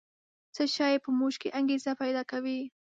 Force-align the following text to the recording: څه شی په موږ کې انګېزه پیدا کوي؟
څه 0.55 0.63
شی 0.75 0.93
په 1.03 1.09
موږ 1.19 1.33
کې 1.41 1.49
انګېزه 1.59 1.91
پیدا 2.01 2.23
کوي؟ 2.31 2.59